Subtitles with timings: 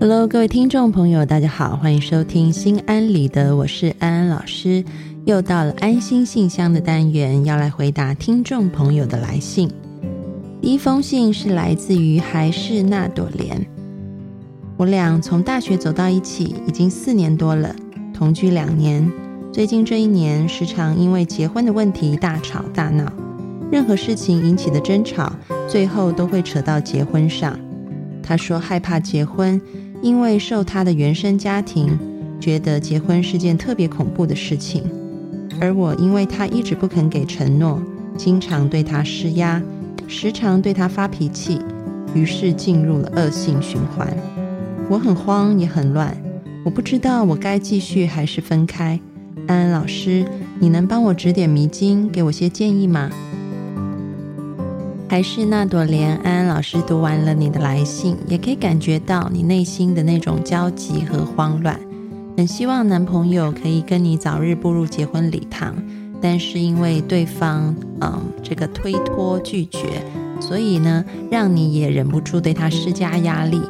[0.00, 4.82] Hello，各位听众朋友，大家好，欢迎收听心安理得，我是安安老师。
[5.26, 9.70] 又到了安心信箱的单元，要来回答听众朋友的来信。
[10.62, 13.66] 第一封信是来自于还是那朵莲。
[14.78, 17.76] 我俩从大学走到一起已经四年多了，
[18.14, 19.06] 同居两年。
[19.58, 23.12] 最近这一年，时常因为结婚的问题大吵大闹，
[23.72, 25.32] 任何事情引起的争吵，
[25.66, 27.58] 最后都会扯到结婚上。
[28.22, 29.60] 他说害怕结婚。
[30.00, 31.98] 因为受他的原生家庭，
[32.38, 34.84] 觉得结婚是件特别恐怖的事情，
[35.60, 37.82] 而我因为他一直不肯给承诺，
[38.16, 39.60] 经常对他施压，
[40.06, 41.60] 时常对他发脾气，
[42.14, 44.06] 于是进入了恶性循环。
[44.88, 46.16] 我很慌也很乱，
[46.64, 49.00] 我不知道我该继续还是分开。
[49.48, 50.26] 安安老师，
[50.60, 53.10] 你能帮我指点迷津，给我些建议吗？
[55.08, 61.80] 还是那朵莲，安安老师读完了你的来信，也可以感觉到你内心的那种焦急和慌乱。
[62.36, 65.74] 很希望男朋友可以跟你早日步入结婚礼堂，
[66.20, 70.02] 但是因为对方嗯这个推脱拒绝，
[70.40, 73.62] 所以呢让你也忍不住对他施加压力。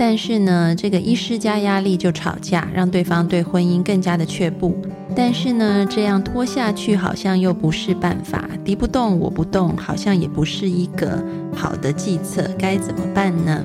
[0.00, 4.74] 但是呢这个一施加压力就吵架，让对方对婚姻更加的却步。
[5.14, 11.22] 但是呢，这样拖下去好像又不是办法，敌不动我不动，好像也不是一个
[11.54, 13.62] 好的计策，该怎么办呢？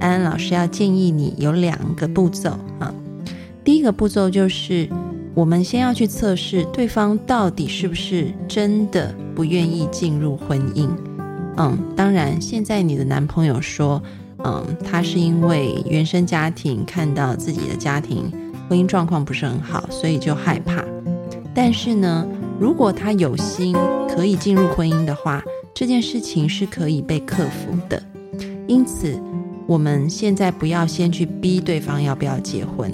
[0.00, 2.94] 安安老师要建议你有两个步骤啊。
[3.62, 4.88] 第一个步骤就是，
[5.34, 10.88] 我们先要去测试对方到底是不是真的不愿意进入婚姻。
[11.58, 14.02] 嗯，当然，现在你的男朋友说，
[14.46, 18.32] 嗯，他是因为原生家庭看到自己的家庭。
[18.68, 20.84] 婚姻状况不是很好，所以就害怕。
[21.52, 22.24] 但是呢，
[22.60, 23.76] 如果他有心
[24.08, 25.42] 可以进入婚姻的话，
[25.74, 28.00] 这件事情是可以被克服的。
[28.68, 29.20] 因此，
[29.66, 32.92] 我们现在不要先去逼对方要不要结婚，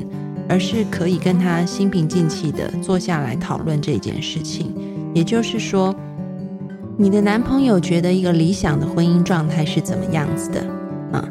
[0.49, 4.75] 而是可以跟他心平静气的坐下来讨论这件事情。
[5.15, 5.95] 也就是说，
[6.97, 10.61] 你的男朋友觉得一个理想的婚姻状态是怎么样子的
[11.13, 11.29] 啊？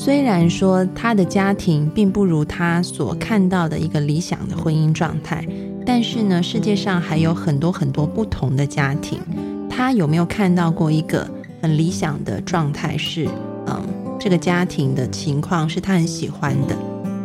[0.00, 5.44] 虽然说他的家庭并不如他所看到的一个理想的婚姻状态，
[5.84, 9.18] 但是呢，世界上还有很多很多不同的家庭。
[9.68, 11.28] 他有没有看到过一个
[11.60, 12.96] 很理想的状态？
[12.96, 13.28] 是，
[13.66, 13.82] 嗯，
[14.20, 16.76] 这个家庭的情况是他很喜欢的，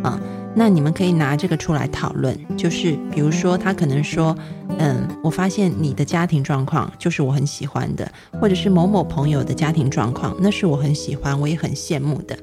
[0.01, 0.19] 啊，
[0.55, 2.35] 那你们可以拿这个出来讨论。
[2.57, 4.35] 就是比如说，他可能说，
[4.79, 8.11] 嗯，我发现你的家庭状况就是我很喜欢的，
[8.41, 12.35] 或者是某某朋友的家庭状况，那是我很喜欢，我也很羡慕的。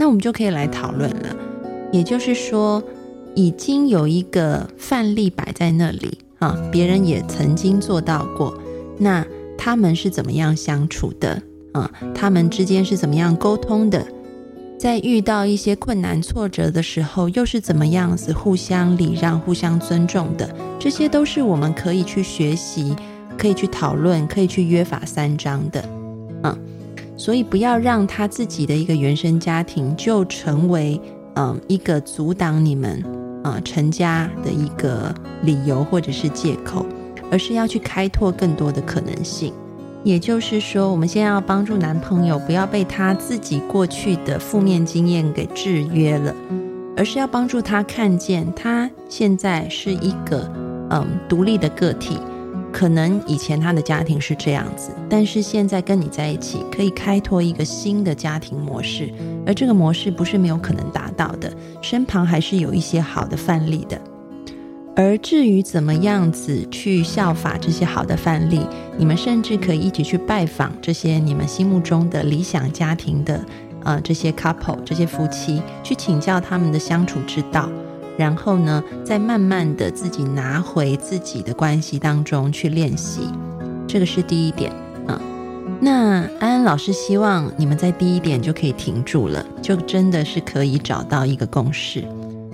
[0.00, 1.36] 那我们就可以来讨论了，
[1.92, 2.82] 也就是说，
[3.34, 8.56] 已经有一个范例摆在那里啊，别人也曾经做到过，
[8.96, 9.22] 那
[9.58, 11.90] 他们是怎么样相处的啊？
[12.14, 14.02] 他们之间是怎么样沟通的？
[14.78, 20.48] 在遇到一些困难挫折的时候，又是怎么样子互相礼让、互相尊重的？
[20.78, 22.96] 这些都是我们可以去学习、
[23.36, 25.84] 可以去讨论、可以去约法三章的，
[26.42, 26.58] 嗯。
[27.20, 30.98] 所以不要让他自己的一个原生家庭就成为
[31.34, 33.04] 嗯一个阻挡你们
[33.44, 36.86] 啊成家的一个理由或者是借口，
[37.30, 39.52] 而是要去开拓更多的可能性。
[40.02, 46.34] 也就是说，我们现在要帮助男朋友不要被他自己过去的负面经验给制约了，
[46.96, 50.50] 而是要帮助他看见他现在是一个
[50.88, 52.16] 嗯独立的个体。
[52.72, 59.12] 可能以前他的家庭是这样子，但是现在跟你在一起，可以开拓一个新的家庭模式，
[59.46, 64.00] 而这个模式不是没有可能达到的，身旁还是有一些好的范例的。
[64.96, 68.60] 而至于怎么样子去效法这些好的范例，
[68.98, 73.40] 你们甚至可以一起去拜访这些你们心目中的理想家庭的，
[73.84, 77.70] 呃，这些 couple 这些夫妻，去请教他们的相处之道。
[78.20, 83.22] 然后呢，再慢慢的自己拿回自己的关系当中去练习，
[83.88, 84.70] 这个是第一点
[85.06, 85.18] 啊。
[85.80, 92.04] 那安安老师希望你们在第一点就可以停住了，就真的是可以找到一个共识。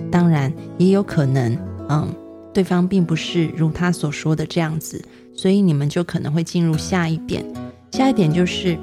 [0.09, 1.57] 当然也有可能，
[1.89, 2.07] 嗯，
[2.53, 5.03] 对方并不是如他所说的这样子，
[5.35, 7.43] 所以你们就可能会进入下一点。
[7.91, 8.77] 下一点就是，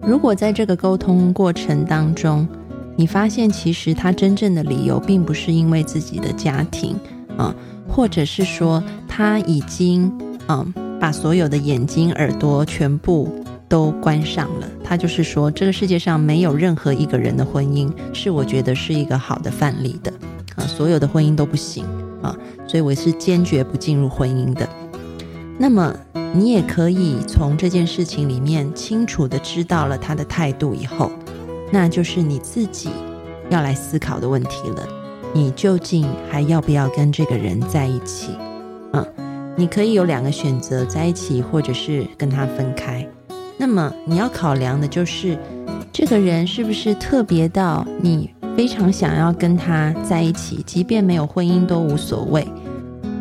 [0.00, 2.46] 如果在这个沟通过程当中。
[2.96, 6.96] 你发现其实他真正的理由并不是因为自己的家庭，
[7.36, 7.54] 啊，
[7.88, 10.12] 或者是说他已经
[10.48, 13.32] 嗯把所有的眼睛耳朵全部
[13.68, 14.68] 都关上了。
[14.84, 20.12] 他就是说这个世界上没有任何一个人的婚姻是我觉得是一个好的范例的，
[20.56, 21.84] 啊，所有的婚姻都不行，
[22.20, 22.36] 啊，
[22.66, 24.68] 所以我是坚决不进入婚姻的。
[25.58, 25.94] 那么
[26.34, 31.10] 你也可以从这件事情里面清楚的知道了他的态度以后，
[31.72, 32.90] 那就是你自己
[33.48, 34.86] 要来思考的问题了。
[35.34, 38.32] 你究竟还要不要跟这个人在一起？
[38.92, 39.04] 嗯，
[39.56, 43.08] 你可以有两个选择，在一起或者是跟他分开。
[43.56, 45.38] 那么你要考量的就是
[45.90, 52.46] 这个人是不是特别到你非常想要跟他在一起，即便没有婚姻都无所谓。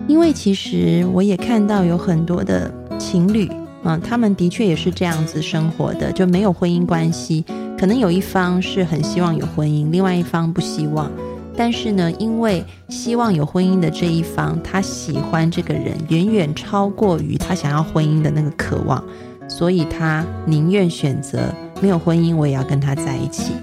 [0.07, 2.69] 因为其实我也看到有很多的
[2.99, 3.49] 情侣，
[3.83, 7.45] 嗯，他们的确也是这样子生活的，就没有婚姻关系。
[7.81, 11.11] 可能有一方是很希望有婚姻，另外一方不希望。
[11.57, 19.03] 但是呢，因为希望有婚姻的这一方，他喜欢这个人远远超过于他想要婚姻的那个渴望，
[19.47, 21.51] 所以他宁愿选择
[21.81, 23.53] 没有婚姻，我也要跟他在一起。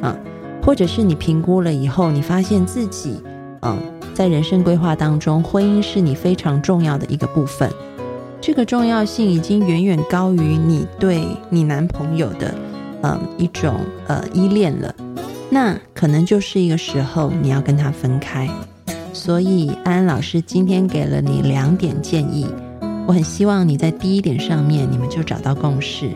[0.00, 0.16] 啊，
[0.64, 3.20] 或者是你评估了以后，你发现自己，
[3.60, 3.76] 嗯，
[4.14, 7.70] 在人生规划当中，婚姻是你非常重要的一个部分，
[8.40, 12.54] 这个重要性已经远远高于你对你男朋友的，
[13.02, 14.94] 嗯，一种呃依恋了。
[15.50, 18.48] 那可能就是一个时候，你要跟他分开。
[19.12, 22.46] 所以安安老师今天给了你两点建议，
[23.06, 26.10] 我很希望你在第一点上面你们就找到共识。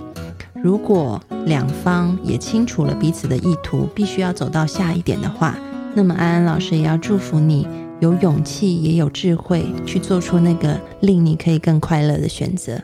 [0.55, 5.58] 如果两方也清楚了彼此的意图，必须要走到下一点的话，
[5.94, 7.67] 那么安安老师也要祝福你
[8.00, 12.81] 有勇气也有智慧去做出那个令你可以更快乐的选择。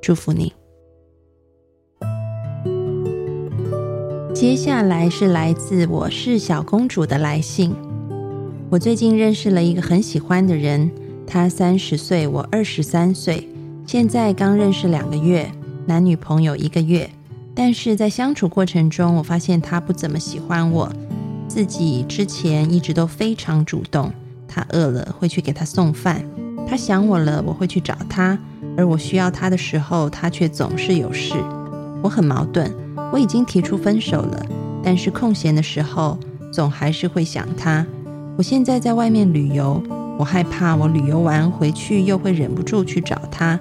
[0.00, 0.52] 祝福你。
[4.38, 7.74] 接下来是来自我是小公主的来信。
[8.68, 10.90] 我最近认识了一个很喜欢的人，
[11.26, 13.48] 他三十岁，我二十三岁，
[13.86, 15.50] 现在刚认识两个月，
[15.86, 17.08] 男女朋友一个月。
[17.54, 20.92] 但是在相处过程中，我发现他不怎么喜欢我。
[21.48, 24.12] 自己之前一直都非常主动，
[24.46, 26.22] 他饿了会去给他送饭，
[26.68, 28.38] 他想我了我会去找他，
[28.76, 31.32] 而我需要他的时候，他却总是有事，
[32.02, 32.70] 我很矛盾。
[33.12, 34.46] 我已经提出分手了，
[34.82, 36.18] 但是空闲的时候
[36.52, 37.86] 总还是会想他。
[38.36, 39.82] 我现在在外面旅游，
[40.18, 43.58] 我害怕我旅游完回去又会忍不住去找他。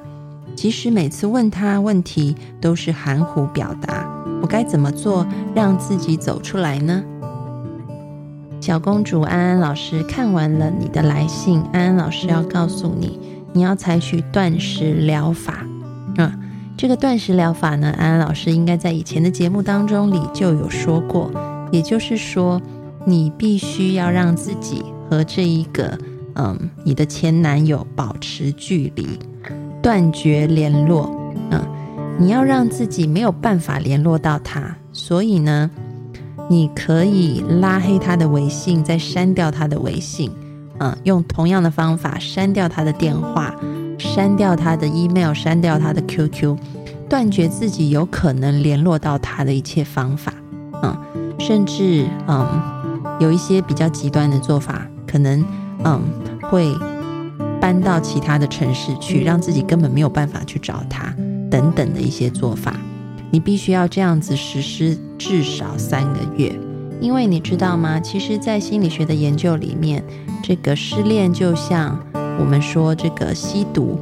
[0.56, 4.06] 即使每次问他问题都是含糊表达，
[4.42, 7.04] 我该怎么做让自己走出来呢？
[8.62, 13.20] 小公主安安老师看完了你的来信，安安老师要告诉你，
[13.54, 15.66] 你要采取断食疗法。
[16.18, 16.32] 嗯。
[16.78, 21.32] 这个断食疗法呢，安安老师应该在以前的节目当中里就有说过。
[21.72, 22.62] 也就是说，
[23.06, 25.98] 你必须要让自己和这一个
[26.36, 29.08] 嗯你的前男友保持距离，
[29.82, 31.10] 断绝联络。
[31.50, 31.62] 嗯，
[32.20, 34.76] 你要让自己没有办法联络到他。
[34.92, 35.70] 所以呢，
[36.50, 40.30] 你可以拉黑他的微信，再删掉他的微信。
[40.80, 43.56] 嗯，用同样的方法删掉他的电话。
[44.16, 46.56] 删掉他的 email，删掉他的 QQ，
[47.10, 50.34] 断绝自己有可能联络到他的一切方法，
[50.84, 50.98] 嗯，
[51.38, 52.48] 甚至嗯，
[53.20, 55.44] 有一些比较极端的做法，可能
[55.84, 56.02] 嗯
[56.44, 56.74] 会
[57.60, 61.14] 搬到其他的城市去，让自己根本没有办法去找他，
[61.52, 62.74] 等等的一些做法，
[63.32, 66.58] 你必须要这样子实施至少三个月，
[67.02, 68.00] 因为你知道吗？
[68.00, 70.02] 其实，在心理学的研究里面，
[70.42, 72.00] 这个失恋就像。
[72.40, 73.98] 我们说这个吸毒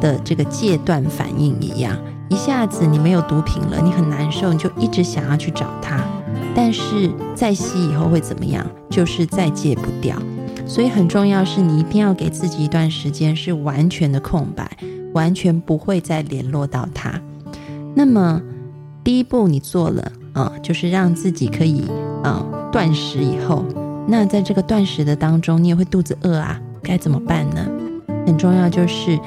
[0.00, 1.96] 的这个戒断反应一样，
[2.28, 6.04] 一下子你没有毒品了，你很难受，你就一直想要去找他。
[6.54, 8.66] 但是再吸以后会怎么样？
[8.90, 10.16] 就是再戒不掉。
[10.66, 14.70] 所以很重要是你一定要给自己一段时间是完全的空白，
[15.14, 17.18] 完全不会再联络到他。
[17.94, 18.42] 那么
[19.02, 21.86] 第一步你做了啊，就是让自己可以
[22.22, 23.64] 啊断食以后，
[24.06, 26.60] 那在这个断食的当中，你也会肚子饿啊。
[26.82, 27.66] 该怎么办呢？
[28.28, 29.18] 很重要就是，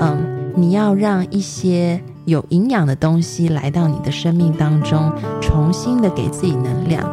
[0.00, 7.06] 嗯，你要让一些有营养的东西来到你的生命当中，重新的给自己能量。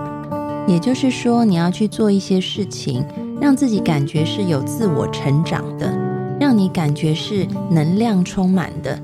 [0.65, 3.03] 也就是说，你要去做一些事情，
[3.41, 5.93] 让自己感觉是有自我成长的，
[6.39, 8.97] 让你感觉是能量充满的。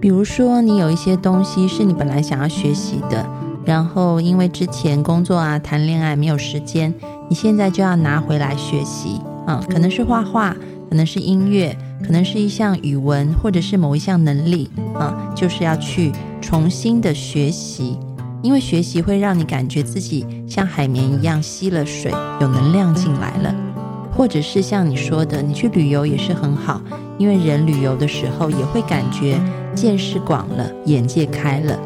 [0.00, 3.24] 比如说，你有一些东西是你本来想要学习的，
[3.64, 6.92] 然后因为之前工作啊、谈恋爱没有时间，
[7.28, 9.20] 你现在就要拿回来学习。
[9.46, 10.56] 嗯，可能是画画，
[10.96, 16.10] 可能是音乐，可能是一项语文，或者是某一项能力啊，就是要去
[16.40, 17.98] 重新的学习，
[18.42, 22.10] 因为学习会让你感觉自己像海绵一样吸了水，
[22.40, 23.54] 有能量进来了，
[24.10, 26.80] 或者是像你说的，你去旅游也是很好，
[27.18, 29.38] 因为人旅游的时候也会感觉
[29.74, 31.78] 见识广了，眼界开了。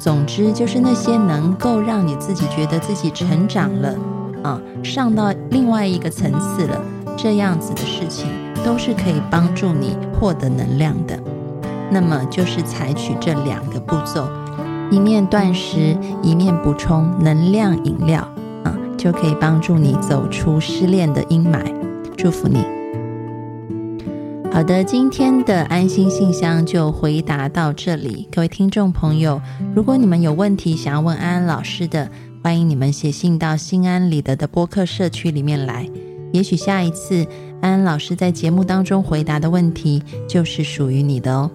[0.00, 3.94] 总之，就是那些能够让你自己觉得自己成长了，
[4.42, 6.82] 啊，上到另外一个层次了。
[7.16, 8.47] 这样子的事情。
[8.64, 11.18] 都是可以帮助你获得能量的。
[11.90, 14.28] 那么就是采取这两个步骤，
[14.90, 18.20] 一面断食，一面补充能量饮料，
[18.64, 21.72] 啊，就可以帮助你走出失恋的阴霾。
[22.16, 22.58] 祝福你。
[24.50, 28.28] 好的，今天的安心信箱就回答到这里。
[28.32, 29.40] 各位听众朋友，
[29.74, 32.10] 如果你们有问题想要问安安老师的，
[32.42, 35.88] 欢迎你们写信到心安理得的播客社区里面来。
[36.32, 37.26] 也许下一次
[37.60, 41.50] 安安老师在节目当中回答的问题，就是属于你的哦。